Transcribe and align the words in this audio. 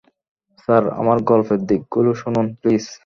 Sir, 0.59 0.83
আমার 0.99 1.17
গল্পের 1.29 1.59
দিকগুলো 1.69 2.11
শুনুন, 2.21 2.45
প্লীজ। 2.59 2.85